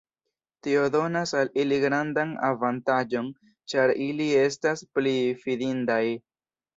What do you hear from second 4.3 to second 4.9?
estas